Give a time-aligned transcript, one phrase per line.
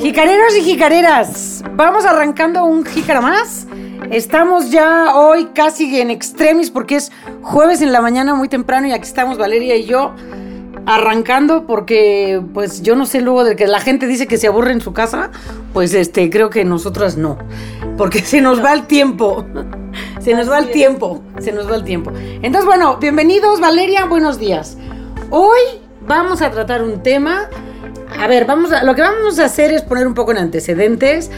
[0.00, 3.66] Jicareros y jicareras, vamos arrancando un jícara más.
[4.10, 8.92] Estamos ya hoy casi en extremis porque es jueves en la mañana muy temprano y
[8.92, 10.14] aquí estamos Valeria y yo
[10.86, 14.72] arrancando porque pues yo no sé luego de que la gente dice que se aburre
[14.72, 15.30] en su casa,
[15.74, 17.36] pues este creo que nosotras no,
[17.98, 19.44] porque se nos va el tiempo.
[20.20, 22.12] Se nos va el tiempo, se nos va el tiempo.
[22.14, 24.76] Entonces, bueno, bienvenidos Valeria, buenos días.
[25.30, 25.58] Hoy
[26.06, 27.48] vamos a tratar un tema
[28.18, 31.30] a ver, vamos a, lo que vamos a hacer es poner un poco en antecedentes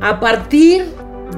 [0.00, 0.84] a partir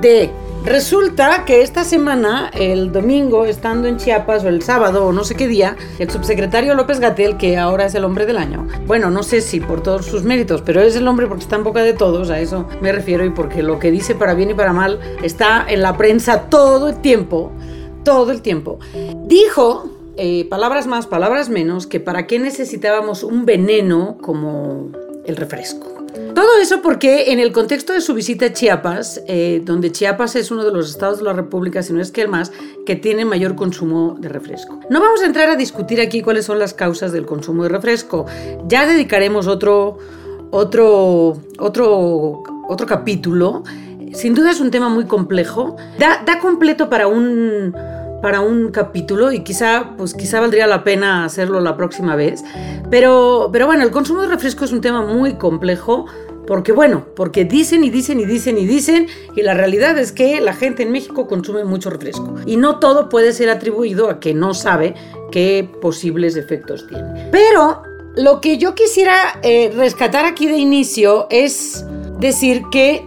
[0.00, 0.30] de
[0.64, 5.34] Resulta que esta semana, el domingo, estando en Chiapas, o el sábado, o no sé
[5.34, 9.22] qué día, el subsecretario López Gatel, que ahora es el hombre del año, bueno, no
[9.22, 11.94] sé si por todos sus méritos, pero es el hombre porque está en boca de
[11.94, 15.00] todos, a eso me refiero, y porque lo que dice para bien y para mal
[15.22, 17.52] está en la prensa todo el tiempo,
[18.04, 18.78] todo el tiempo.
[19.26, 24.90] Dijo eh, palabras más, palabras menos, que para qué necesitábamos un veneno como
[25.24, 25.88] el refresco.
[26.34, 30.50] Todo eso porque en el contexto de su visita a Chiapas, eh, donde Chiapas es
[30.50, 32.52] uno de los estados de la República, si no es que el más,
[32.84, 34.78] que tiene mayor consumo de refresco.
[34.90, 38.26] No vamos a entrar a discutir aquí cuáles son las causas del consumo de refresco.
[38.68, 39.96] Ya dedicaremos otro,
[40.50, 43.62] otro, otro, otro capítulo.
[44.12, 45.76] Sin duda es un tema muy complejo.
[45.98, 47.74] Da, da completo para un
[48.22, 52.42] para un capítulo y quizá, pues quizá valdría la pena hacerlo la próxima vez.
[52.90, 56.06] Pero, pero bueno, el consumo de refresco es un tema muy complejo
[56.46, 60.40] porque bueno, porque dicen y dicen y dicen y dicen y la realidad es que
[60.40, 64.34] la gente en México consume mucho refresco y no todo puede ser atribuido a que
[64.34, 64.94] no sabe
[65.30, 67.28] qué posibles efectos tiene.
[67.30, 67.82] Pero
[68.16, 71.84] lo que yo quisiera eh, rescatar aquí de inicio es
[72.18, 73.04] decir que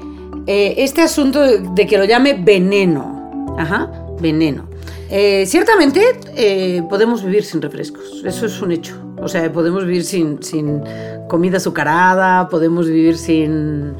[0.47, 3.91] eh, este asunto de que lo llame veneno, ajá,
[4.21, 4.72] veneno.
[5.15, 6.01] Eh, ciertamente
[6.35, 8.99] eh, podemos vivir sin refrescos, eso es un hecho.
[9.21, 10.81] O sea, podemos vivir sin, sin
[11.29, 13.93] comida azucarada, podemos vivir sin,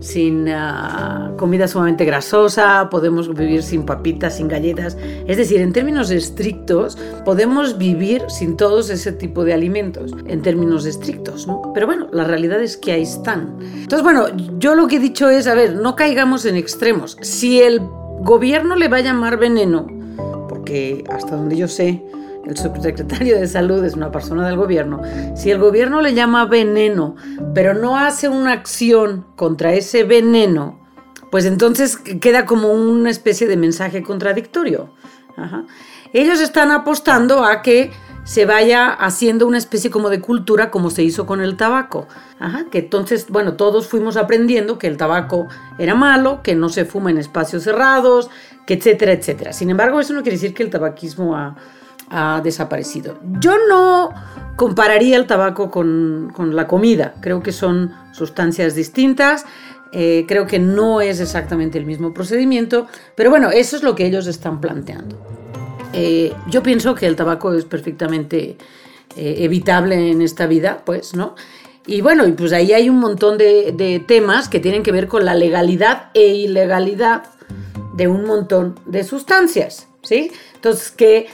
[0.00, 4.96] sin ah, comida sumamente grasosa, podemos vivir sin papitas, sin galletas.
[5.26, 6.96] Es decir, en términos estrictos,
[7.26, 11.72] podemos vivir sin todos ese tipo de alimentos, en términos estrictos, ¿no?
[11.74, 13.58] Pero bueno, la realidad es que ahí están.
[13.60, 17.18] Entonces, bueno, yo lo que he dicho es, a ver, no caigamos en extremos.
[17.20, 17.82] Si el
[18.22, 19.93] gobierno le va a llamar veneno,
[20.64, 22.02] que hasta donde yo sé,
[22.46, 25.00] el subsecretario de salud es una persona del gobierno,
[25.34, 27.16] si el gobierno le llama veneno,
[27.54, 30.80] pero no hace una acción contra ese veneno,
[31.30, 34.90] pues entonces queda como una especie de mensaje contradictorio.
[36.12, 37.90] Ellos están apostando a que
[38.24, 42.08] se vaya haciendo una especie como de cultura como se hizo con el tabaco.
[42.70, 45.46] que entonces, bueno, todos fuimos aprendiendo que el tabaco
[45.78, 48.30] era malo, que no se fuma en espacios cerrados,
[48.66, 49.52] que etcétera, etcétera.
[49.52, 51.54] Sin embargo, eso no quiere decir que el tabaquismo ha,
[52.44, 53.18] desaparecido.
[53.40, 54.10] Yo no
[54.56, 59.44] compararía el tabaco con, la comida, creo que son sustancias distintas.
[59.90, 62.86] Eh, creo que no es exactamente el mismo procedimiento,
[63.16, 65.43] pero bueno, eso es lo que ellos están planteando.
[65.94, 68.56] Eh, yo pienso que el tabaco es perfectamente
[69.16, 71.34] eh, evitable en esta vida, pues, ¿no?
[71.86, 75.24] Y bueno, pues ahí hay un montón de, de temas que tienen que ver con
[75.24, 77.24] la legalidad e ilegalidad
[77.94, 80.32] de un montón de sustancias, ¿sí?
[80.54, 81.26] Entonces, que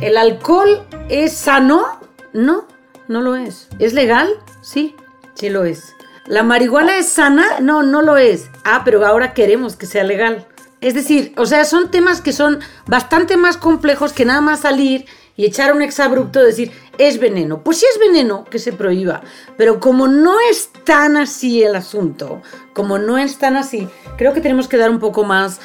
[0.00, 2.00] el alcohol es sano,
[2.32, 2.66] no,
[3.08, 3.68] no lo es.
[3.78, 4.28] ¿Es legal?
[4.62, 4.96] Sí,
[5.34, 5.94] sí lo es.
[6.26, 7.60] ¿La marihuana es sana?
[7.60, 8.48] No, no lo es.
[8.64, 10.46] Ah, pero ahora queremos que sea legal.
[10.82, 15.06] Es decir, o sea, son temas que son bastante más complejos que nada más salir
[15.36, 17.62] y echar un exabrupto y decir, es veneno.
[17.62, 19.22] Pues sí es veneno que se prohíba,
[19.56, 22.42] pero como no es tan así el asunto,
[22.74, 23.88] como no es tan así,
[24.18, 25.60] creo que tenemos que dar un poco más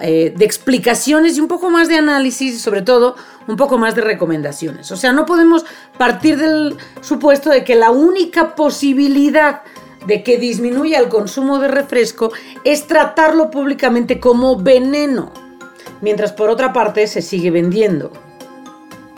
[0.00, 3.14] eh, de explicaciones y un poco más de análisis y sobre todo
[3.46, 4.90] un poco más de recomendaciones.
[4.90, 5.64] O sea, no podemos
[5.96, 9.62] partir del supuesto de que la única posibilidad
[10.08, 12.32] de que disminuya el consumo de refresco
[12.64, 15.30] es tratarlo públicamente como veneno,
[16.00, 18.10] mientras por otra parte se sigue vendiendo.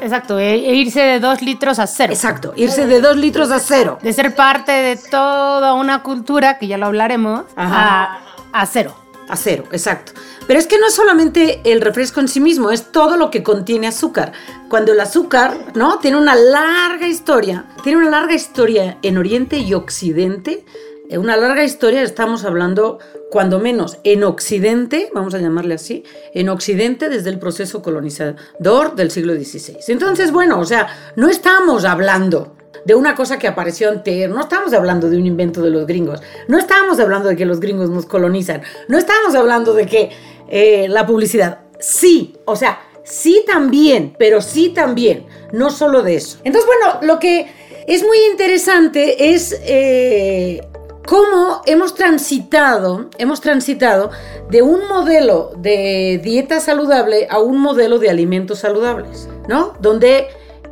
[0.01, 2.13] Exacto, e, e irse de dos litros a cero.
[2.13, 3.99] Exacto, irse de dos litros a cero.
[4.03, 8.19] De ser parte de toda una cultura, que ya lo hablaremos, a,
[8.53, 8.93] a cero.
[9.29, 10.13] A cero, exacto.
[10.51, 13.45] Pero es que no es solamente el refresco en sí mismo, es todo lo que
[13.45, 14.33] contiene azúcar.
[14.69, 16.01] Cuando el azúcar, ¿no?
[16.01, 20.65] Tiene una larga historia, tiene una larga historia en Oriente y Occidente.
[21.09, 22.99] Eh, una larga historia, estamos hablando
[23.31, 26.03] cuando menos en Occidente, vamos a llamarle así,
[26.35, 29.77] en Occidente desde el proceso colonizador del siglo XVI.
[29.87, 34.29] Entonces, bueno, o sea, no estamos hablando de una cosa que apareció antes.
[34.29, 36.21] No estamos hablando de un invento de los gringos.
[36.49, 38.63] No estamos hablando de que los gringos nos colonizan.
[38.89, 40.11] No estamos hablando de que
[40.51, 41.61] eh, la publicidad.
[41.79, 46.39] Sí, o sea, sí también, pero sí también, no solo de eso.
[46.45, 47.47] Entonces, bueno, lo que
[47.87, 50.61] es muy interesante es eh,
[51.07, 54.11] cómo hemos transitado, hemos transitado
[54.51, 59.75] de un modelo de dieta saludable a un modelo de alimentos saludables, ¿no?
[59.81, 60.29] Donde,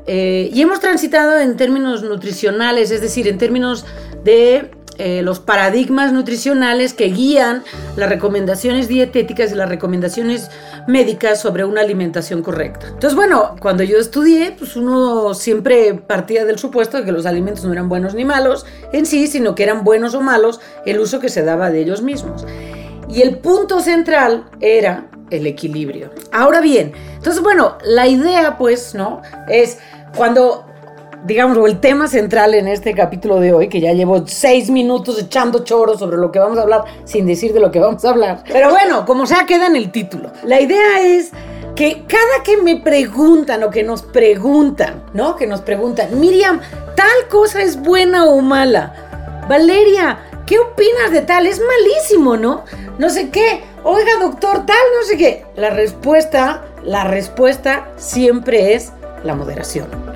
[0.07, 3.85] eh, y hemos transitado en términos nutricionales, es decir, en términos
[4.23, 7.63] de eh, los paradigmas nutricionales que guían
[7.97, 10.51] las recomendaciones dietéticas y las recomendaciones
[10.89, 12.89] médicas sobre una alimentación correcta.
[12.89, 17.65] Entonces, bueno, cuando yo estudié, pues uno siempre partía del supuesto de que los alimentos
[17.65, 21.21] no eran buenos ni malos en sí, sino que eran buenos o malos el uso
[21.21, 22.45] que se daba de ellos mismos.
[23.09, 26.11] Y el punto central era el equilibrio.
[26.33, 29.23] Ahora bien, entonces, bueno, la idea, pues, ¿no?
[29.49, 29.79] Es
[30.17, 30.65] cuando
[31.25, 35.65] digamos, el tema central en este capítulo de hoy, que ya llevo seis minutos echando
[35.65, 38.45] choros sobre lo que vamos a hablar sin decir de lo que vamos a hablar.
[38.47, 40.31] Pero bueno, como sea, queda en el título.
[40.45, 41.31] La idea es
[41.75, 45.37] que cada que me preguntan o que nos preguntan, ¿no?
[45.37, 46.61] Que nos preguntan, Miriam,
[46.97, 49.45] tal cosa es buena o mala.
[49.49, 51.47] Valeria, ¿qué opinas de tal?
[51.47, 52.65] Es malísimo, ¿no?
[52.99, 53.63] No sé qué.
[53.85, 55.47] Oiga, doctor, tal, no sé qué.
[55.57, 58.93] La respuesta, la respuesta siempre es
[59.23, 60.08] la moderación.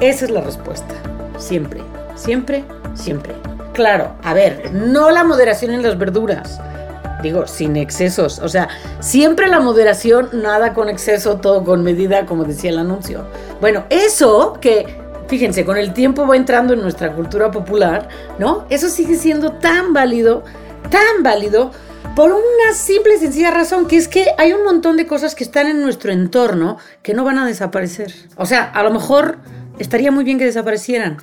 [0.00, 0.94] Esa es la respuesta.
[1.36, 1.82] Siempre,
[2.16, 2.64] siempre,
[2.94, 3.34] siempre.
[3.74, 6.58] Claro, a ver, no la moderación en las verduras.
[7.22, 8.38] Digo, sin excesos.
[8.38, 8.68] O sea,
[9.00, 13.26] siempre la moderación, nada con exceso, todo con medida, como decía el anuncio.
[13.60, 14.86] Bueno, eso que,
[15.28, 18.08] fíjense, con el tiempo va entrando en nuestra cultura popular,
[18.38, 18.64] ¿no?
[18.70, 20.44] Eso sigue siendo tan válido,
[20.90, 21.72] tan válido,
[22.16, 25.44] por una simple y sencilla razón, que es que hay un montón de cosas que
[25.44, 28.14] están en nuestro entorno que no van a desaparecer.
[28.36, 29.38] O sea, a lo mejor
[29.80, 31.18] estaría muy bien que desaparecieran.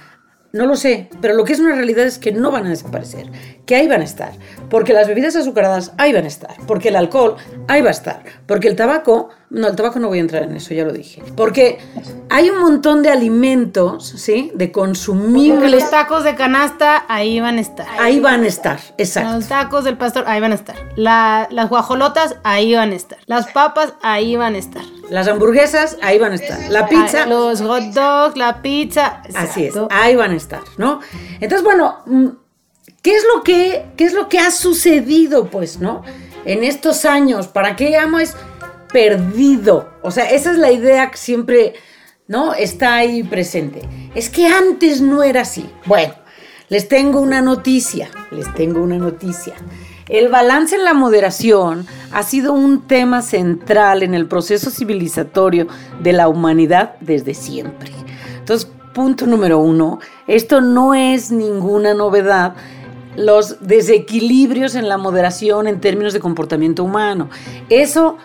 [0.54, 3.27] No lo sé, pero lo que es una realidad es que no van a desaparecer,
[3.65, 4.31] que ahí van a estar,
[4.69, 7.36] porque las bebidas azucaradas ahí van a estar, porque el alcohol
[7.68, 10.58] ahí va a estar, porque el tabaco, no, el tabaco no voy a entrar en
[10.58, 11.80] eso, ya lo dije, porque
[12.30, 14.52] hay un montón de alimentos, ¿sí?
[14.54, 15.72] De consumibles.
[15.72, 17.88] Los tacos de canasta ahí van a estar.
[17.98, 19.36] Ahí van a estar, exacto.
[19.36, 20.76] Los tacos del pastor ahí van a estar.
[20.98, 23.20] las guajolotas ahí van a estar.
[23.26, 24.84] Las papas ahí van a estar.
[25.10, 26.60] Las hamburguesas, ahí van a estar.
[26.70, 27.26] La pizza.
[27.26, 29.22] los hot dogs, la pizza.
[29.34, 31.00] Así es, ahí van a estar, ¿no?
[31.40, 32.28] Entonces, bueno, mm,
[33.02, 36.04] ¿qué es lo que, qué es lo que ha sucedido, pues, ¿no?
[36.44, 38.36] En estos años, ¿para qué llamo es
[38.92, 39.89] perdido?
[40.01, 41.74] O sea, esa es la idea que siempre,
[42.28, 42.54] ¿no?
[42.54, 43.81] Está ahí presente.
[44.16, 45.69] Es que antes no era así.
[45.86, 46.13] Bueno,
[46.69, 49.56] les tengo una noticia, les tengo una noticia.
[50.10, 55.68] El balance en la moderación ha sido un tema central en el proceso civilizatorio
[56.01, 57.92] de la humanidad desde siempre.
[58.40, 62.56] Entonces, punto número uno, esto no es ninguna novedad
[63.18, 67.30] los desequilibrios en la moderación en términos de comportamiento humano.
[67.69, 68.18] Eso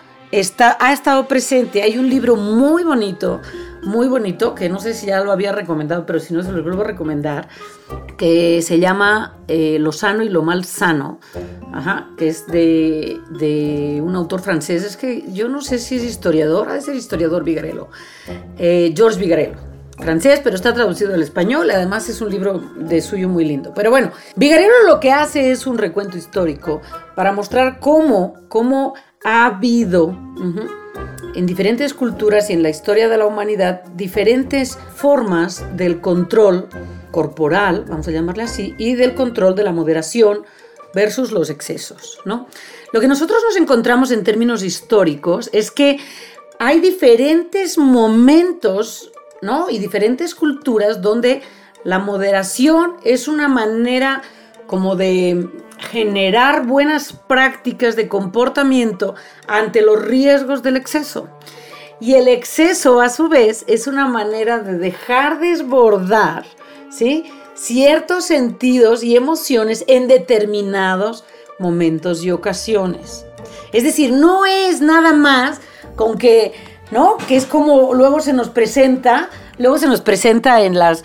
[0.79, 1.81] ha estado presente.
[1.81, 3.41] Hay un libro muy bonito
[3.85, 6.63] muy bonito, que no sé si ya lo había recomendado, pero si no se lo
[6.63, 7.47] vuelvo a recomendar,
[8.17, 11.19] que se llama eh, Lo sano y lo mal sano,
[12.17, 16.73] que es de, un autor francés, es que yo no sé si es historiador, ha
[16.73, 17.89] de ser historiador Vigarello,
[18.57, 21.69] eh, Georges Vigarello francés, pero está traducido al español.
[21.69, 23.73] Además, es un libro de suyo muy lindo.
[23.75, 26.81] Pero bueno, Vigarello lo que hace es un recuento histórico
[27.15, 30.17] para mostrar cómo, cómo ha habido
[31.35, 36.67] en diferentes culturas y en la historia de la humanidad diferentes formas del control
[37.11, 40.45] corporal, vamos a llamarle así, y del control de la moderación
[40.93, 42.47] versus los excesos, ¿no?
[42.91, 45.99] Lo que nosotros nos encontramos en términos históricos es que
[46.59, 49.69] hay diferentes momentos, ¿no?
[49.69, 51.41] Y diferentes culturas donde
[51.83, 54.21] la moderación es una manera
[54.73, 55.49] como de
[55.91, 59.13] generar buenas prácticas de comportamiento
[59.45, 61.29] ante los riesgos del exceso.
[61.99, 66.45] Y el exceso, a su vez, es una manera de dejar desbordar
[66.89, 67.25] ¿sí?
[67.53, 71.23] ciertos sentidos y emociones en determinados
[71.59, 73.27] momentos y ocasiones.
[73.73, 75.61] Es decir, no es nada más
[75.95, 76.53] con que,
[76.89, 77.17] ¿no?
[77.27, 81.03] Que es como luego se nos presenta, luego se nos presenta en las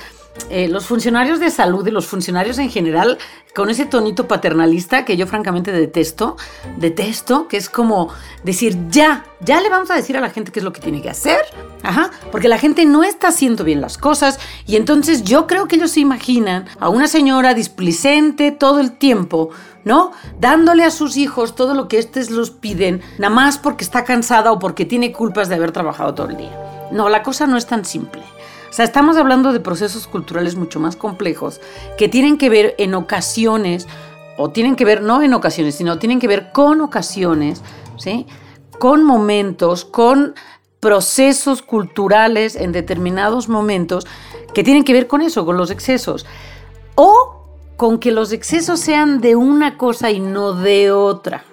[0.51, 3.19] eh, los funcionarios de salud y los funcionarios en general
[3.55, 6.37] con ese tonito paternalista que yo francamente detesto,
[6.77, 8.09] detesto, que es como
[8.45, 11.03] decir, ya, ya le vamos a decir a la gente qué es lo que tiene
[11.03, 11.41] que hacer,
[11.83, 15.77] ajá, porque la gente no está haciendo bien las cosas y entonces yo creo que
[15.77, 19.51] ellos se imaginan a una señora displicente todo el tiempo,
[19.85, 20.13] ¿no?
[20.41, 24.53] Dándole a sus hijos todo lo que estos los piden, nada más porque está cansada
[24.53, 26.57] o porque tiene culpas de haber trabajado todo el día.
[26.93, 28.23] No, la cosa no es tan simple.
[28.69, 31.61] O sea, estamos hablando de procesos culturales mucho más complejos
[31.97, 33.87] que tienen que ver en ocasiones,
[34.37, 37.63] o tienen que ver no en ocasiones, sino tienen que ver con ocasiones,
[37.97, 38.27] ¿sí?
[38.79, 40.35] con momentos, con
[40.81, 44.07] procesos culturales en determinados momentos
[44.55, 46.25] que tienen que ver con eso, con los excesos.
[46.95, 47.35] O
[47.77, 51.45] con que los excesos sean de una cosa y no de otra.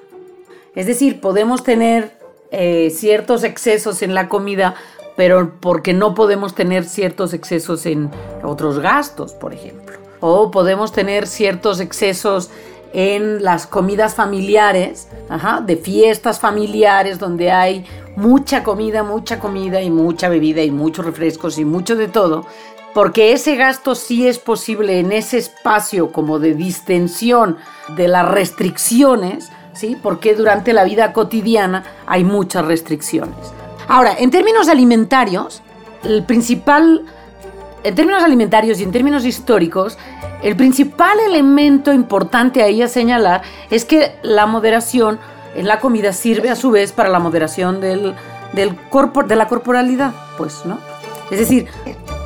[0.75, 2.17] Es decir, podemos tener
[2.51, 4.75] eh, ciertos excesos en la comida,
[5.15, 8.09] pero porque no podemos tener ciertos excesos en
[8.43, 9.97] otros gastos, por ejemplo.
[10.19, 12.49] O podemos tener ciertos excesos
[12.93, 15.09] en las comidas familiares,
[15.63, 21.57] de fiestas familiares donde hay mucha comida, mucha comida y mucha bebida y muchos refrescos
[21.57, 22.45] y mucho de todo,
[22.93, 27.57] porque ese gasto sí es posible en ese espacio como de distensión
[27.97, 29.97] de las restricciones, ¿sí?
[30.01, 33.35] Porque durante la vida cotidiana hay muchas restricciones.
[33.87, 35.61] Ahora, en términos alimentarios,
[36.03, 37.05] el principal
[37.85, 39.99] en términos alimentarios y en términos históricos,
[40.41, 45.19] el principal elemento importante ahí a señalar es que la moderación
[45.55, 48.15] en la comida sirve a su vez para la moderación del,
[48.53, 48.75] del
[49.27, 50.79] de la corporalidad, pues, ¿no?
[51.29, 51.67] Es decir,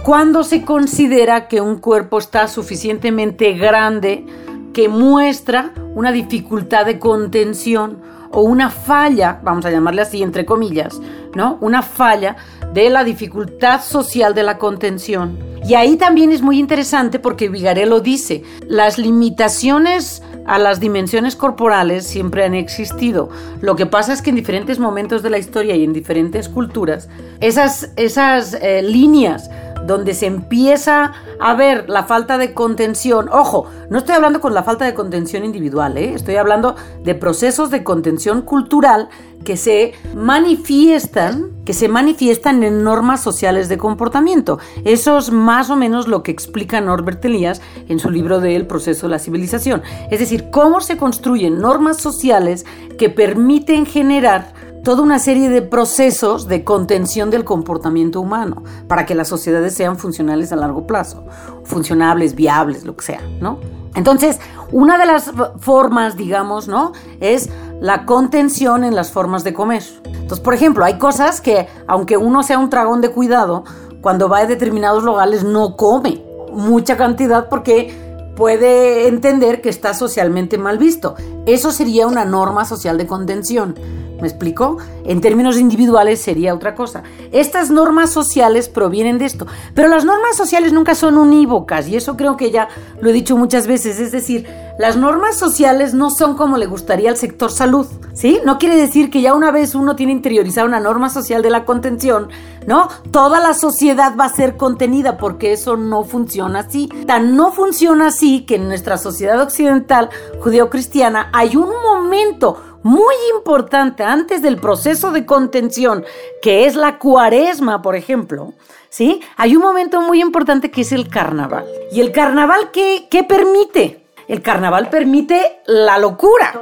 [0.04, 4.26] cuando se considera que un cuerpo está suficientemente grande
[4.74, 8.02] que muestra una dificultad de contención
[8.32, 11.00] o una falla, vamos a llamarle así entre comillas,
[11.36, 11.58] ¿no?
[11.62, 12.36] Una falla
[12.74, 15.38] de la dificultad social de la contención.
[15.66, 22.08] Y ahí también es muy interesante porque Vigarello dice, las limitaciones a las dimensiones corporales
[22.08, 23.30] siempre han existido.
[23.62, 27.10] Lo que pasa es que en diferentes momentos de la historia y en diferentes culturas,
[27.40, 29.50] esas, esas eh, líneas
[29.86, 33.30] donde se empieza a ver la falta de contención.
[33.32, 36.14] Ojo, no estoy hablando con la falta de contención individual, ¿eh?
[36.14, 39.10] estoy hablando de procesos de contención cultural
[39.44, 44.60] que se manifiestan, que se manifiestan en normas sociales de comportamiento.
[44.84, 48.68] Eso es más o menos lo que explica Norbert Elias en su libro de El
[48.68, 49.82] proceso de la civilización.
[50.12, 52.66] Es decir, cómo se construyen normas sociales
[52.98, 59.16] que permiten generar toda una serie de procesos de contención del comportamiento humano para que
[59.16, 61.26] las sociedades sean funcionales a largo plazo,
[61.64, 63.60] funcionables, viables, lo que sea, ¿no?
[63.96, 64.40] Entonces,
[64.72, 66.94] una de las formas, digamos, ¿no?
[67.20, 67.50] Es
[67.82, 69.84] la contención en las formas de comer.
[70.06, 73.64] Entonces, por ejemplo, hay cosas que, aunque uno sea un dragón de cuidado,
[74.02, 80.58] cuando va a determinados lugares no come mucha cantidad porque puede entender que está socialmente
[80.58, 81.16] mal visto.
[81.46, 83.76] Eso sería una norma social de contención.
[84.22, 84.78] ¿Me explico?
[85.10, 87.02] En términos individuales sería otra cosa.
[87.32, 92.16] Estas normas sociales provienen de esto, pero las normas sociales nunca son unívocas y eso
[92.16, 92.68] creo que ya
[93.02, 94.46] lo he dicho muchas veces, es decir,
[94.78, 98.40] las normas sociales no son como le gustaría al sector salud, ¿sí?
[98.46, 101.66] No quiere decir que ya una vez uno tiene interiorizada una norma social de la
[101.66, 102.30] contención,
[102.68, 102.88] ¿no?
[103.10, 106.88] Toda la sociedad va a ser contenida porque eso no funciona así.
[107.08, 114.04] Tan no funciona así que en nuestra sociedad occidental judeocristiana hay un momento muy importante
[114.04, 116.06] antes del proceso de contención,
[116.42, 118.54] que es la cuaresma, por ejemplo,
[118.90, 119.22] ¿sí?
[119.38, 121.66] Hay un momento muy importante que es el carnaval.
[121.92, 124.06] ¿Y el carnaval qué, qué permite?
[124.28, 126.54] El carnaval permite la locura.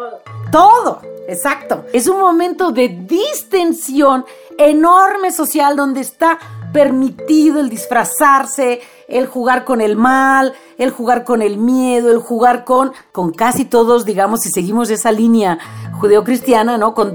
[0.51, 1.01] Todo.
[1.27, 1.85] Exacto.
[1.91, 4.25] Es un momento de distensión
[4.57, 6.39] enorme social donde está
[6.71, 12.65] permitido el disfrazarse, el jugar con el mal, el jugar con el miedo, el jugar
[12.65, 15.59] con, con casi todos, digamos, si seguimos esa línea
[15.99, 16.93] judeocristiana, ¿no?
[16.93, 17.13] Con,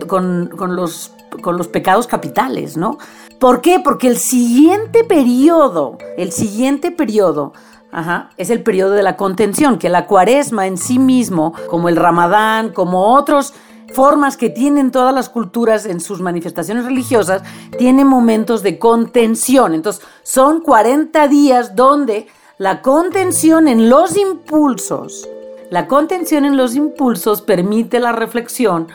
[0.75, 2.99] los, con los pecados capitales, ¿no?
[3.39, 3.81] ¿Por qué?
[3.81, 7.53] Porque el siguiente periodo, el siguiente periodo,
[7.95, 11.97] Ajá, es el periodo de la contención, que la cuaresma en sí mismo, como el
[11.97, 13.53] ramadán, como otros
[13.93, 17.43] formas que tienen todas las culturas en sus manifestaciones religiosas,
[17.79, 19.75] tiene momentos de contención.
[19.75, 22.27] Entonces, son 40 días donde
[22.59, 25.29] la contención en los impulsos,
[25.71, 28.89] la contención en los impulsos permite la reflexión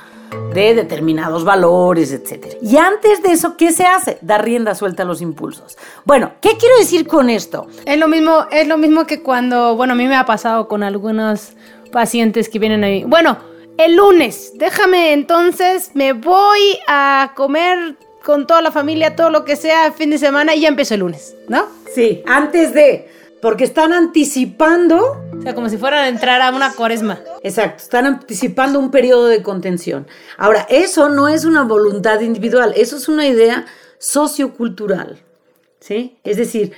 [0.54, 2.56] de determinados valores, etc.
[2.62, 4.18] Y antes de eso, ¿qué se hace?
[4.22, 5.78] Dar rienda suelta a los impulsos.
[6.06, 7.68] Bueno, ¿qué quiero decir con esto?
[7.86, 10.84] Es lo mismo, es lo mismo que cuando, bueno, a mí me ha pasado con
[10.84, 11.54] algunos
[11.92, 13.04] pacientes que vienen ahí.
[13.06, 13.38] Bueno,
[13.78, 14.54] el lunes.
[14.56, 20.10] Déjame entonces, me voy a comer con toda la familia, todo lo que sea, fin
[20.10, 21.66] de semana y ya empiezo el lunes, ¿no?
[21.94, 23.10] Sí, antes de,
[23.42, 25.24] porque están anticipando.
[25.38, 27.22] O sea, como si fueran a entrar a una cuaresma.
[27.44, 30.08] Exacto, están anticipando un periodo de contención.
[30.38, 33.66] Ahora, eso no es una voluntad individual, eso es una idea
[34.00, 35.20] sociocultural,
[35.80, 36.18] ¿sí?
[36.24, 36.74] Es decir,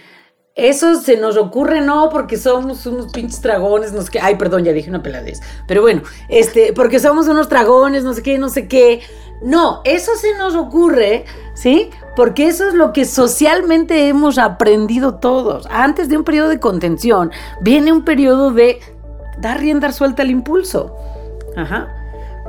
[0.68, 4.20] eso se nos ocurre no porque somos unos pinches dragones, no sé qué.
[4.20, 5.42] Ay, perdón, ya dije una peladez.
[5.68, 9.02] Pero bueno, este, porque somos unos dragones, no sé qué, no sé qué.
[9.42, 11.90] No, eso se nos ocurre, ¿sí?
[12.16, 15.66] Porque eso es lo que socialmente hemos aprendido todos.
[15.70, 18.80] Antes de un periodo de contención, viene un periodo de
[19.40, 20.96] dar rienda suelta al impulso.
[21.56, 21.88] Ajá.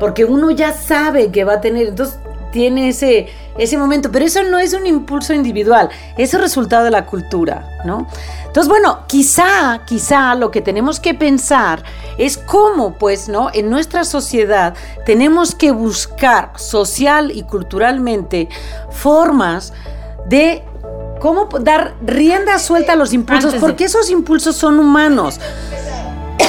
[0.00, 2.18] Porque uno ya sabe que va a tener, entonces
[2.52, 3.28] tiene ese,
[3.58, 7.80] ese momento, pero eso no es un impulso individual, es el resultado de la cultura,
[7.84, 8.06] ¿no?
[8.46, 11.84] Entonces, bueno, quizá, quizá lo que tenemos que pensar
[12.18, 13.48] es cómo, pues, ¿no?
[13.52, 14.74] En nuestra sociedad
[15.06, 18.48] tenemos que buscar social y culturalmente
[18.90, 19.72] formas
[20.26, 20.64] de
[21.20, 25.38] cómo dar rienda suelta a los impulsos, porque esos impulsos son humanos.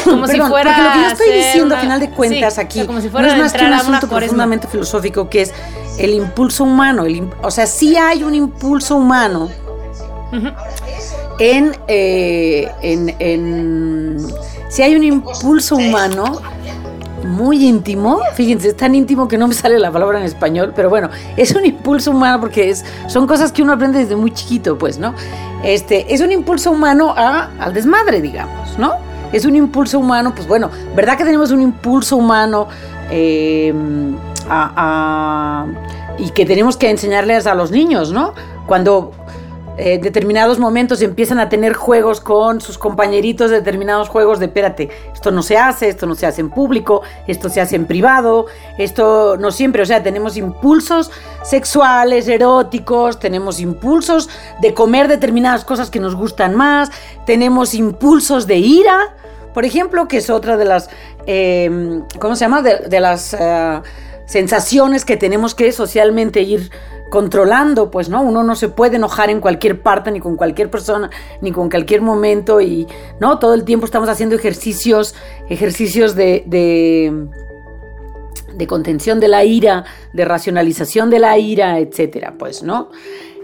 [0.03, 2.97] Como si fuera porque lo que yo estoy diciendo, a final de cuentas, aquí, no
[2.97, 5.53] es más que un asunto profundamente filosófico, que es
[6.01, 7.05] el impulso humano.
[7.43, 9.49] o sea, sí hay un impulso humano
[11.39, 14.27] en, eh, en, en,
[14.69, 16.41] si hay un impulso humano
[17.23, 20.89] muy íntimo, fíjense, es tan íntimo que no me sale la palabra en español, pero
[20.89, 24.79] bueno, es un impulso humano porque es, son cosas que uno aprende desde muy chiquito,
[24.79, 25.13] pues, ¿no?
[25.63, 28.93] Este, es un impulso humano a, al desmadre, digamos, ¿no?
[29.31, 32.67] Es un impulso humano, pues bueno, ¿verdad que tenemos un impulso humano
[33.11, 33.71] eh,
[36.17, 38.33] y que tenemos que enseñarles a los niños, ¿no?
[38.67, 39.11] Cuando
[39.77, 44.45] en eh, determinados momentos empiezan a tener juegos con sus compañeritos de determinados juegos de,
[44.47, 47.85] espérate, esto no se hace, esto no se hace en público, esto se hace en
[47.85, 51.09] privado, esto no siempre, o sea, tenemos impulsos
[51.43, 54.29] sexuales, eróticos, tenemos impulsos
[54.61, 56.91] de comer determinadas cosas que nos gustan más,
[57.25, 59.15] tenemos impulsos de ira,
[59.53, 60.89] por ejemplo, que es otra de las,
[61.25, 62.61] em, ¿cómo se llama?
[62.61, 63.81] De, las eh,
[64.31, 66.71] sensaciones que tenemos que socialmente ir
[67.09, 68.21] controlando, pues, ¿no?
[68.21, 71.09] Uno no se puede enojar en cualquier parte, ni con cualquier persona,
[71.41, 72.87] ni con cualquier momento, y,
[73.19, 73.39] ¿no?
[73.39, 75.15] Todo el tiempo estamos haciendo ejercicios,
[75.49, 77.27] ejercicios de, de,
[78.67, 79.83] contención de la ira,
[80.13, 82.89] de racionalización de la ira, etcétera, pues, ¿no?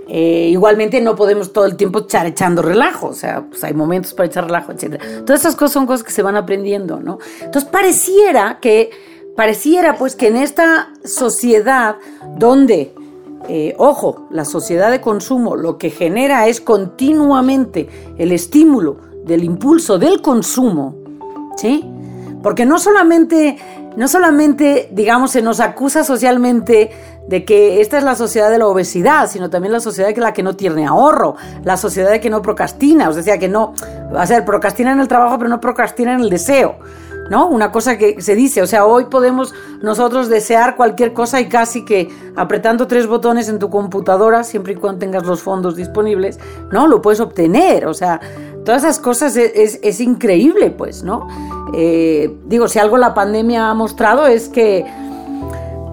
[0.08, 4.14] Eh, igualmente no podemos todo el tiempo echar echando relajo, o sea, pues hay momentos
[4.14, 5.04] para echar relajo, etcétera.
[5.26, 7.20] Todas esas cosas son cosas que se van aprendiendo, ¿no?
[7.42, 9.07] Entonces pareciera que,
[9.38, 11.98] pareciera pues que en esta sociedad
[12.38, 12.94] donde
[13.48, 20.00] eh, ojo, la sociedad de consumo lo que genera es continuamente el estímulo del impulso
[20.00, 20.96] del consumo,
[21.56, 21.86] ¿sí?
[22.42, 23.58] Porque no solamente,
[23.96, 26.90] no solamente, digamos, se nos acusa socialmente
[27.28, 30.34] de que esta es la sociedad de la obesidad, sino también la sociedad de la
[30.34, 33.74] que no tiene ahorro, la sociedad de que no procrastina, o sea, que no,
[34.14, 36.80] va a ser, procrastina en el trabajo, pero no procrastina en el deseo.
[37.30, 37.48] ¿No?
[37.48, 41.86] Una cosa que se dice, o sea, hoy podemos nosotros desear cualquier cosa y casi
[41.86, 46.40] que apretando tres botones en tu computadora, siempre y cuando tengas los fondos disponibles,
[46.72, 46.88] ¿no?
[46.88, 48.20] Lo puedes obtener, o sea,
[48.64, 51.28] todas esas cosas es, increíble, pues, ¿no?
[51.74, 54.86] Eh, digo, si algo la pandemia ha mostrado es que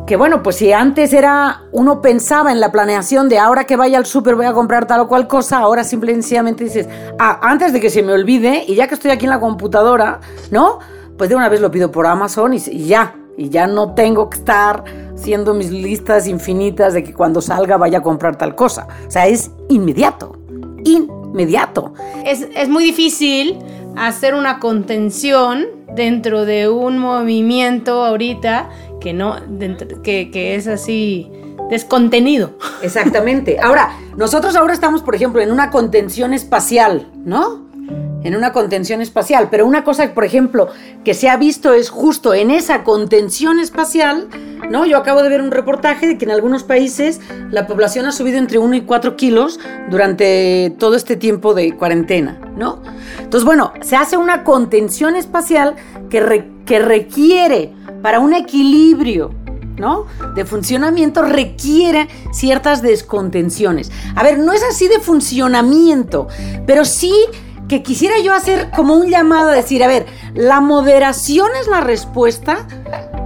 [0.06, 3.96] que bueno, pues si antes era, uno pensaba en la planeación de ahora que vaya
[3.96, 6.86] al súper voy a comprar tal o cual cosa, ahora simplemente dices,
[7.18, 10.20] ah, antes de que se me olvide, y ya que estoy aquí en la computadora,
[10.50, 10.78] ¿no?
[11.16, 14.38] Pues de una vez lo pido por Amazon y, ya, y ya no tengo que
[14.38, 18.88] estar haciendo mis listas infinitas de que cuando salga vaya a comprar tal cosa.
[19.06, 20.36] O sea, es inmediato,
[20.84, 21.94] inmediato.
[22.24, 23.58] Es, es muy difícil
[23.96, 28.68] hacer una contención dentro de un movimiento ahorita
[29.00, 29.36] que no,
[30.02, 31.30] que, que es así
[31.70, 32.52] descontenido.
[32.82, 33.58] Exactamente.
[33.60, 37.64] Ahora, nosotros ahora estamos, por ejemplo, en una contención espacial, ¿no?
[38.24, 39.48] En una contención espacial.
[39.50, 40.68] Pero una cosa, por ejemplo,
[41.04, 44.28] que se ha visto es justo en esa contención espacial,
[44.70, 44.86] ¿no?
[44.86, 47.20] Yo acabo de ver un reportaje de que en algunos países
[47.50, 52.40] la población ha subido entre 1 y 4 kilos durante todo este tiempo de cuarentena,
[52.56, 52.82] ¿no?
[53.18, 55.76] Entonces, bueno, se hace una contención espacial
[56.08, 59.30] que, que requiere para un equilibrio
[59.76, 60.06] ¿no?
[60.34, 63.90] De funcionamiento requiere ciertas descontenciones.
[64.14, 66.28] A ver, no es así de funcionamiento,
[66.64, 67.12] pero sí
[67.68, 71.80] que quisiera yo hacer como un llamado a decir, a ver, la moderación es la
[71.80, 72.66] respuesta,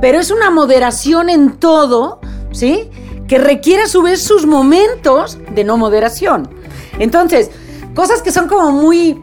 [0.00, 2.20] pero es una moderación en todo,
[2.52, 2.90] ¿sí?
[3.26, 6.48] Que requiere a su vez sus momentos de no moderación.
[6.98, 7.50] Entonces,
[7.94, 9.22] cosas que son como muy...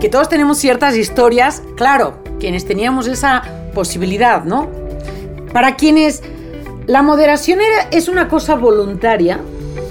[0.00, 3.42] que todos tenemos ciertas historias, claro, quienes teníamos esa
[3.74, 4.68] posibilidad, ¿no?
[5.52, 6.22] Para quienes
[6.86, 9.40] la moderación era, es una cosa voluntaria,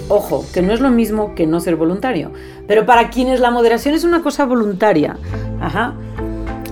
[0.08, 2.32] ojo, que no es lo mismo que no ser voluntario.
[2.66, 5.16] Pero para quienes la moderación es una cosa voluntaria,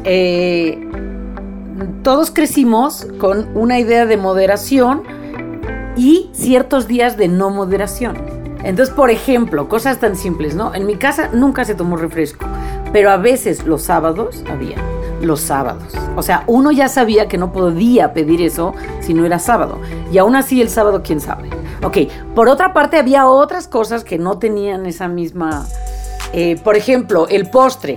[0.05, 0.87] eh,
[2.03, 5.03] todos crecimos con una idea de moderación
[5.97, 8.17] y ciertos días de no moderación.
[8.63, 10.75] Entonces, por ejemplo, cosas tan simples, ¿no?
[10.75, 12.47] En mi casa nunca se tomó refresco,
[12.93, 14.77] pero a veces los sábados había.
[15.23, 15.95] Los sábados.
[16.17, 19.79] O sea, uno ya sabía que no podía pedir eso si no era sábado.
[20.11, 21.60] Y aún así el sábado, quién sabe.
[21.83, 21.97] Ok,
[22.35, 25.67] por otra parte había otras cosas que no tenían esa misma...
[26.33, 27.97] Eh, por ejemplo, el postre.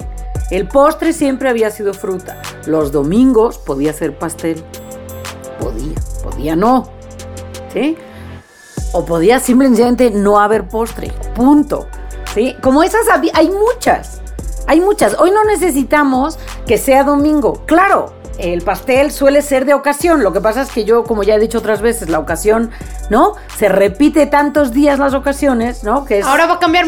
[0.50, 2.42] El postre siempre había sido fruta.
[2.66, 4.64] Los domingos podía ser pastel.
[5.60, 6.90] Podía, podía no.
[7.72, 7.98] ¿Sí?
[8.94, 11.12] o podía simplemente no haber postre.
[11.36, 11.88] Punto.
[12.34, 12.56] ¿Sí?
[12.62, 13.02] Como esas
[13.34, 14.22] hay muchas.
[14.68, 15.20] Hay muchas.
[15.20, 17.64] Hoy no necesitamos que sea domingo.
[17.66, 20.24] Claro, el pastel suele ser de ocasión.
[20.24, 22.72] Lo que pasa es que yo, como ya he dicho otras veces, la ocasión,
[23.10, 23.34] ¿no?
[23.58, 26.06] Se repite tantos días las ocasiones, ¿no?
[26.06, 26.86] Que ahora va a cambiar,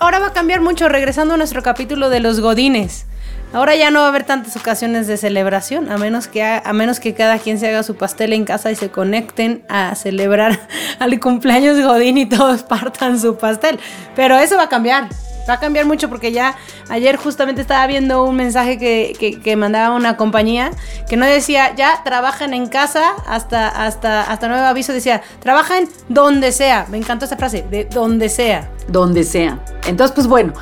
[0.00, 3.06] ahora va a cambiar mucho, regresando a nuestro capítulo de los godines.
[3.52, 7.00] Ahora ya no va a haber tantas ocasiones de celebración, a menos que a, menos
[7.00, 10.60] que cada quien se haga su pastel en casa y se conecten a celebrar
[10.98, 13.80] al cumpleaños Godín y todos partan su pastel.
[14.14, 15.08] Pero eso va a cambiar.
[15.48, 16.56] Va a cambiar mucho porque ya
[16.88, 20.70] ayer justamente estaba viendo un mensaje que, que, mandaba una compañía
[21.08, 26.52] que no decía ya trabajan en casa hasta, hasta, hasta nuevo aviso, decía trabajan donde
[26.52, 26.86] sea.
[26.90, 28.70] Me encantó esa frase, de donde sea.
[28.88, 29.58] Donde sea.
[29.86, 30.52] Entonces, pues bueno.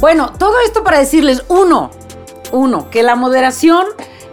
[0.00, 1.90] Bueno, todo esto para decirles, uno,
[2.52, 3.84] uno, que la moderación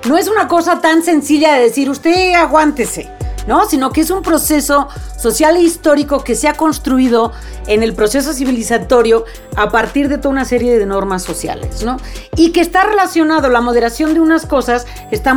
[0.08, 3.17] no es una cosa tan sencilla de decir usted aguántese.
[3.48, 3.66] ¿No?
[3.66, 7.32] Sino que es un proceso social e histórico que se ha construido
[7.66, 11.98] en el proceso civilizatorio a partir de toda una serie de normas sociales, ¿no?
[12.36, 15.36] Y que está relacionado, la moderación de unas cosas está,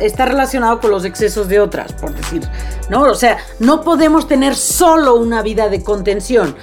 [0.00, 2.48] está relacionado con los excesos de otras, por decir,
[2.88, 3.02] ¿no?
[3.02, 6.56] O sea, no podemos tener solo una vida de contención.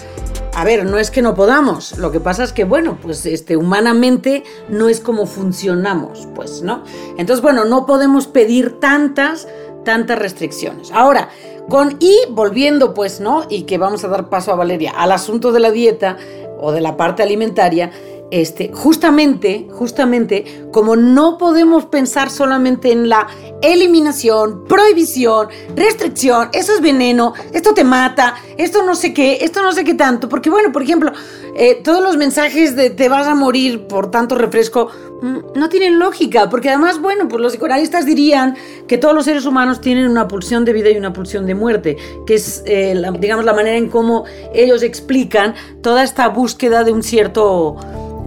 [0.56, 3.56] A ver, no es que no podamos, lo que pasa es que, bueno, pues este,
[3.56, 6.84] humanamente no es como funcionamos, pues, ¿no?
[7.18, 9.48] Entonces, bueno, no podemos pedir tantas,
[9.84, 10.92] tantas restricciones.
[10.92, 11.30] Ahora,
[11.70, 13.44] con y volviendo, pues, ¿no?
[13.50, 16.18] Y que vamos a dar paso a Valeria, al asunto de la dieta
[16.60, 17.92] o de la parte alimentaria,
[18.32, 23.28] este, justamente, justamente, como no podemos pensar solamente en la
[23.62, 29.72] eliminación, prohibición, restricción, eso es veneno, esto te mata, esto no sé qué, esto no
[29.72, 31.12] sé qué tanto, porque bueno, por ejemplo,
[31.56, 34.90] eh, todos los mensajes de te vas a morir por tanto refresco
[35.22, 38.56] mm, no tienen lógica, porque además, bueno, pues los psicoanalistas dirían
[38.88, 41.98] que todos los seres humanos tienen una pulsión de vida y una pulsión de muerte,
[42.26, 47.04] que es, eh, digamos, la manera en cómo ellos explican toda esta búsqueda de un
[47.04, 47.78] cierto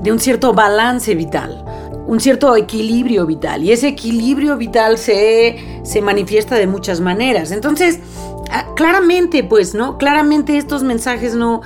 [0.02, 1.64] de un cierto balance vital,
[2.06, 3.62] un cierto equilibrio vital.
[3.62, 7.52] Y ese equilibrio vital se, se manifiesta de muchas maneras.
[7.52, 8.00] Entonces,
[8.50, 9.98] ah, claramente, pues, ¿no?
[9.98, 11.62] Claramente estos mensajes no,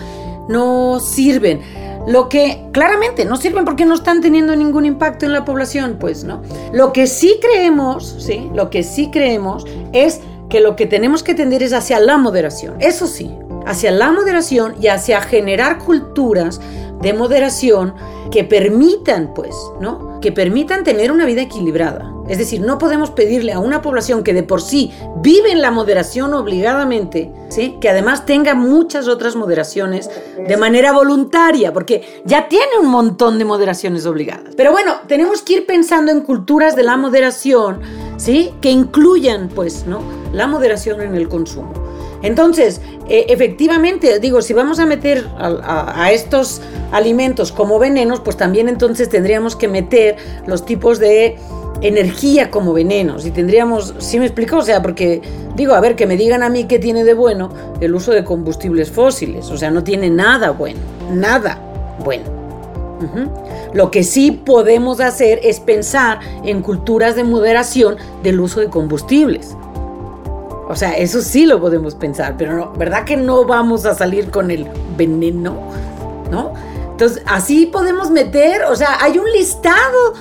[0.49, 1.61] no sirven.
[2.07, 6.23] Lo que claramente no sirven porque no están teniendo ningún impacto en la población, pues,
[6.23, 6.43] ¿no?
[6.73, 8.49] Lo que sí creemos, ¿sí?
[8.55, 12.77] Lo que sí creemos es que lo que tenemos que tender es hacia la moderación.
[12.79, 13.33] Eso sí,
[13.67, 16.61] hacia la moderación y hacia generar culturas
[17.01, 17.95] de moderación
[18.31, 20.19] que permitan, pues, ¿no?
[20.21, 22.13] Que permitan tener una vida equilibrada.
[22.29, 24.91] Es decir, no podemos pedirle a una población que de por sí
[25.23, 27.77] vive en la moderación obligadamente, ¿sí?
[27.81, 33.45] Que además tenga muchas otras moderaciones de manera voluntaria, porque ya tiene un montón de
[33.45, 34.55] moderaciones obligadas.
[34.57, 37.81] Pero bueno, tenemos que ir pensando en culturas de la moderación,
[38.17, 38.53] ¿sí?
[38.61, 40.01] Que incluyan, pues, ¿no?
[40.33, 41.86] La moderación en el consumo.
[42.27, 46.61] Entonces, eh, efectivamente, digo, si vamos a meter a, estos
[46.91, 51.37] alimentos como venenos, pues también entonces tendríamos que meter los tipos de
[51.83, 54.57] energía como venenos y tendríamos, ¿sí me explico?
[54.57, 55.23] O sea, porque
[55.55, 58.25] digo, a ver, que me digan a mí qué tiene de bueno el uso de
[58.25, 60.81] combustibles fósiles, o sea, no tiene nada bueno,
[61.13, 61.61] nada
[62.05, 62.25] bueno.
[63.73, 69.55] Lo que sí podemos hacer es pensar en culturas de moderación del uso de combustibles.
[70.69, 74.31] O sea, eso sí lo podemos pensar, pero no, ¿verdad que no vamos a salir
[74.31, 75.57] con el veneno?
[76.31, 76.55] ¿No?
[76.91, 80.15] Entonces, así podemos meter, o sea, hay un listado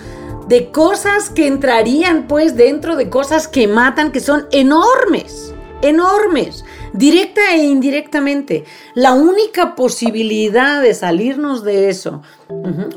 [0.47, 7.53] de cosas que entrarían pues dentro de cosas que matan, que son enormes, enormes, directa
[7.53, 8.65] e indirectamente.
[8.93, 12.21] La única posibilidad de salirnos de eso,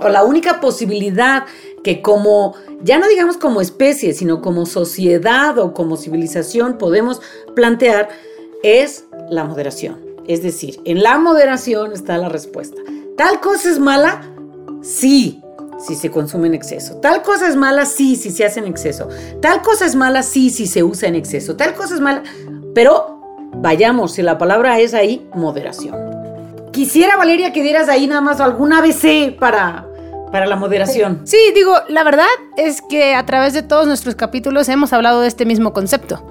[0.01, 1.45] o la única posibilidad
[1.83, 7.21] que como, ya no digamos como especie, sino como sociedad o como civilización podemos
[7.55, 8.09] plantear,
[8.63, 10.09] es la moderación.
[10.27, 12.81] Es decir, en la moderación está la respuesta.
[13.17, 14.23] ¿Tal cosa es mala?
[14.83, 15.43] Sí,
[15.79, 16.97] si se consume en exceso.
[16.97, 19.09] Tal cosa es mala, sí, si se hace en exceso.
[19.41, 21.57] Tal cosa es mala, sí, si se usa en exceso.
[21.57, 22.23] Tal cosa es mala,
[22.79, 23.19] pero
[23.57, 25.97] vayamos, si la palabra es ahí, moderación.
[26.73, 29.85] Quisiera, Valeria, que dieras ahí nada más algún ABC para,
[30.31, 31.23] para la moderación.
[31.25, 35.27] Sí, digo, la verdad es que a través de todos nuestros capítulos hemos hablado de
[35.27, 36.25] este mismo concepto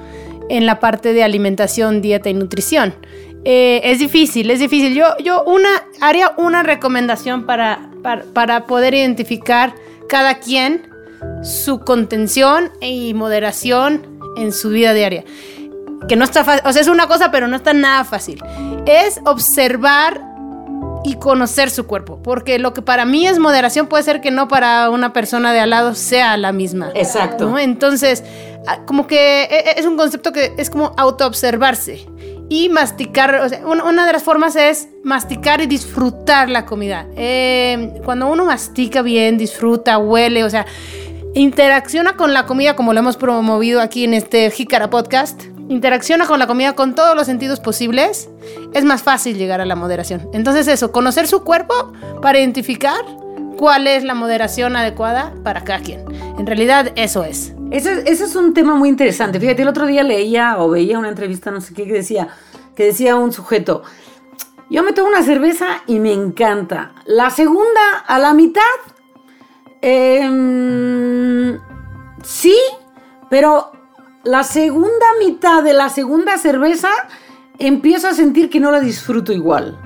[0.48, 2.96] en la parte de alimentación, dieta y nutrición.
[3.44, 4.96] Eh, es difícil, es difícil.
[4.96, 7.90] Yo, yo una, haría una recomendación para,
[8.34, 9.76] para, poder identificar
[10.08, 10.90] cada quien
[11.44, 15.26] su contención y moderación en su vida diaria.
[16.08, 18.42] Que no está fácil, o sea, es una cosa, pero no está nada fácil.
[18.86, 20.22] Es observar
[21.04, 24.48] y conocer su cuerpo, porque lo que para mí es moderación puede ser que no
[24.48, 26.92] para una persona de al lado sea la misma.
[26.96, 27.58] Exacto.
[27.58, 28.24] Entonces,
[28.68, 32.06] ah, como que e, e, es un concepto que es como autoobservarse
[32.50, 37.06] y masticar, o sea, un- una de las formas es masticar y disfrutar la comida.
[37.16, 40.66] Eh, cuando uno mastica bien, disfruta, huele, o sea,
[41.36, 46.40] interacciona con la comida como lo hemos promovido aquí en este Jícara Podcast, interacciona con
[46.40, 48.30] la comida con todos los sentidos posibles,
[48.74, 50.30] es más fácil llegar a la moderación.
[50.34, 53.04] Entonces eso, conocer su cuerpo para identificar
[53.58, 56.06] cuál es la moderación adecuada para cada quien.
[56.38, 57.54] En realidad eso es.
[57.72, 59.40] Ese, es un tema muy interesante.
[59.40, 62.30] Fíjate, el otro día leía o veía una entrevista, no sé qué, que decía,
[62.76, 63.84] que decía un sujeto,
[64.70, 66.94] yo me tomo una cerveza y me encanta.
[67.06, 68.62] La segunda, a la mitad,
[69.82, 71.58] em,
[72.24, 72.58] sí,
[73.30, 73.72] pero
[74.28, 76.90] la segunda mitad de la segunda cerveza
[77.60, 79.80] empiezo a sentir que no la disfruto igual.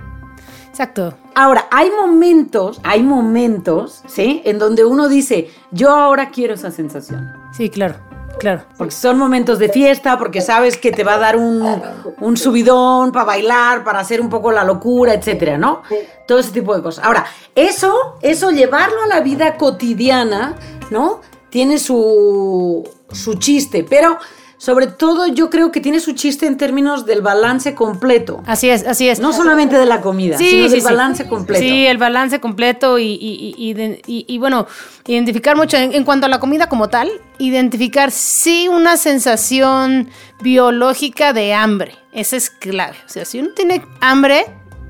[0.67, 1.13] Exacto.
[1.36, 4.41] Ahora, hay momentos, hay momentos, ¿sí?
[4.43, 7.32] En donde uno dice, yo ahora quiero esa sensación.
[7.56, 7.97] Sí, claro,
[8.39, 8.63] claro.
[8.80, 11.80] Porque son momentos de fiesta, porque sabes que te va a dar un,
[12.19, 15.84] un subidón para bailar, para hacer un poco la locura, etcétera, ¿no?
[16.27, 17.06] Todo ese tipo de cosas.
[17.06, 20.56] Ahora, eso, eso llevarlo a la vida cotidiana,
[20.89, 21.21] ¿no?
[21.52, 24.18] Tiene su, su chiste, pero
[24.58, 28.44] sobre todo yo creo que tiene su chiste en términos del balance completo.
[28.46, 29.20] Así es, así es.
[29.20, 31.62] No solamente de la comida, sino del balance completo.
[31.64, 34.68] Sí, el balance completo y, y- y- y de- y- y, bueno,
[35.08, 37.10] identificar mucho en, en cuanto a la comida como tal,
[37.40, 40.10] identificar sí una sensación
[40.42, 41.96] biológica de hambre.
[42.14, 42.98] Esa es clave.
[43.06, 44.46] O sea, si uno tiene hambre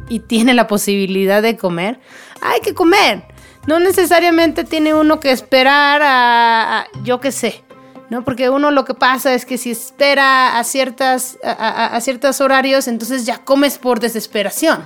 [0.10, 2.00] y tiene la posibilidad de comer,
[2.41, 3.24] hay que comer.
[3.67, 7.63] No necesariamente tiene uno que esperar a, yo qué sé.
[8.10, 8.26] ¿no?
[8.26, 13.26] Porque uno lo que pasa es que si espera a ciertas a, ciertos horarios, entonces
[13.26, 14.86] ya comes por desesperación.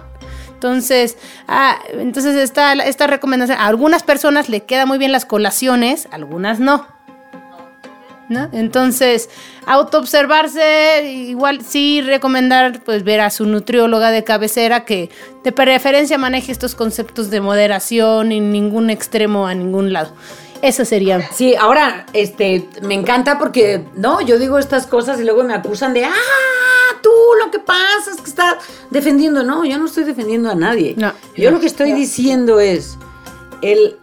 [0.54, 3.58] Entonces, ah, entonces está esta recomendación.
[3.58, 6.95] A algunas personas le queda muy bien las colaciones, algunas no.
[8.28, 8.50] ¿No?
[8.54, 9.30] Entonces,
[9.68, 15.12] autoobservarse, igual sí recomendar pues ver a su nutrióloga de cabecera que
[15.44, 20.12] de preferencia maneje estos conceptos de moderación en ningún extremo a ningún lado.
[20.62, 21.30] Eso sería.
[21.32, 25.94] Sí, ahora, este, me encanta porque, no, yo digo estas cosas y luego me acusan
[25.94, 27.12] de, ah, tú
[27.44, 28.56] lo que pasa es que estás
[28.90, 29.44] defendiendo.
[29.44, 30.96] No, yo no estoy defendiendo a nadie.
[30.98, 31.14] No.
[31.38, 32.98] yo lo que estoy diciendo es,
[33.62, 33.98] el,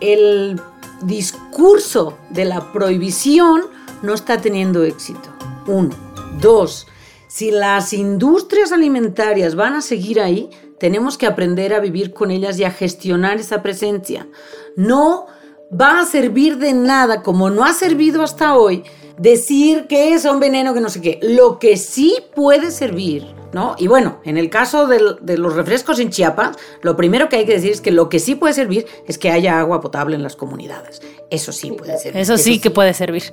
[0.00, 0.60] el
[1.02, 3.62] discurso de la prohibición
[4.02, 5.28] no está teniendo éxito.
[5.66, 5.94] Uno.
[6.40, 6.86] Dos,
[7.26, 12.58] si las industrias alimentarias van a seguir ahí, tenemos que aprender a vivir con ellas
[12.58, 14.28] y a gestionar esa presencia.
[14.76, 15.26] No
[15.70, 18.84] va a servir de nada, como no ha servido hasta hoy,
[19.18, 21.18] decir que son veneno, que no sé qué.
[21.22, 23.74] Lo que sí puede servir, ¿no?
[23.78, 27.54] Y bueno, en el caso de los refrescos en Chiapas, lo primero que hay que
[27.54, 30.36] decir es que lo que sí puede servir es que haya agua potable en las
[30.36, 31.02] comunidades.
[31.30, 32.20] Eso sí puede servir.
[32.20, 33.24] Eso sí que puede servir.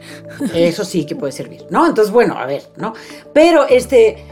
[0.53, 1.85] Eso sí que puede servir, ¿no?
[1.85, 2.93] Entonces, bueno, a ver, ¿no?
[3.33, 4.25] Pero este,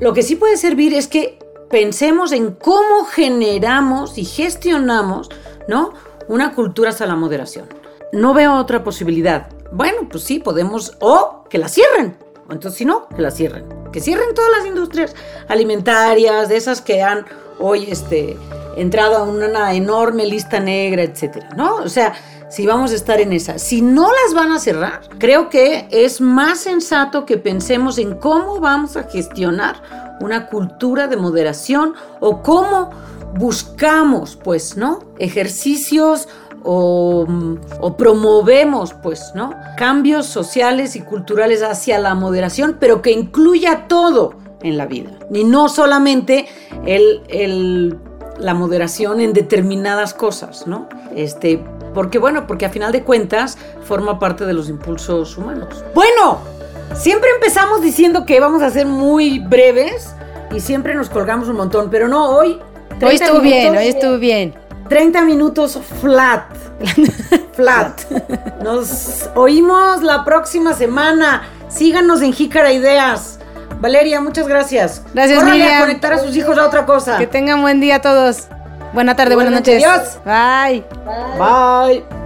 [0.00, 5.30] lo que sí puede servir es que pensemos en cómo generamos y gestionamos,
[5.68, 5.92] ¿no?
[6.28, 7.68] Una cultura hacia la moderación.
[8.12, 9.48] No veo otra posibilidad.
[9.72, 12.16] Bueno, pues sí, podemos, o que la cierren.
[12.50, 13.64] Entonces, si no, que la cierren.
[13.92, 15.14] Que cierren todas las industrias
[15.48, 17.26] alimentarias, de esas que han
[17.58, 18.36] hoy este,
[18.76, 21.76] entrado a una enorme lista negra, etcétera, ¿no?
[21.76, 22.14] O sea,
[22.48, 23.58] si vamos a estar en esa.
[23.58, 28.60] Si no las van a cerrar, creo que es más sensato que pensemos en cómo
[28.60, 29.82] vamos a gestionar
[30.20, 32.90] una cultura de moderación o cómo
[33.34, 35.00] buscamos, pues, ¿no?
[35.18, 36.28] Ejercicios
[36.66, 37.26] o,
[37.80, 39.54] o promovemos, pues, ¿no?
[39.76, 45.10] Cambios sociales y culturales hacia la moderación, pero que incluya todo en la vida.
[45.32, 46.46] Y no solamente
[46.84, 47.98] el, el-
[48.38, 50.88] la moderación en determinadas cosas, ¿no?
[51.14, 55.82] Este, porque, bueno, porque a final de cuentas forma parte de los impulsos humanos.
[55.94, 56.40] Bueno,
[56.94, 60.14] siempre empezamos diciendo que vamos a ser muy breves
[60.54, 62.58] y siempre nos colgamos un montón, pero no, hoy...
[62.90, 64.54] Hoy 30 estuvo bien, hoy estuvo bien.
[64.88, 66.44] 30 minutos flat.
[67.54, 68.02] Flat.
[68.62, 71.42] Nos oímos la próxima semana.
[71.68, 73.38] Síganos en Jícara Ideas.
[73.80, 75.02] Valeria, muchas gracias.
[75.14, 75.78] Gracias, Miriam.
[75.78, 77.16] a conectar a sus hijos a otra cosa.
[77.16, 78.48] Que tengan buen día todos.
[78.92, 80.18] Buena tarde, buenas Igualmente, noches.
[80.24, 80.84] adiós.
[81.04, 82.04] Bye.
[82.04, 82.25] Bye.